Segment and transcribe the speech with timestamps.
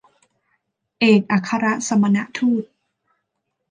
[0.99, 2.63] เอกอัครสมณทูต